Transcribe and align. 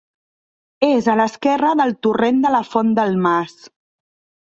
És 0.87 1.09
a 1.13 1.15
l'esquerra 1.19 1.75
del 1.83 1.95
torrent 2.07 2.43
de 2.47 2.57
la 2.59 2.65
Font 2.73 2.93
del 3.01 3.17
Mas. 3.29 3.57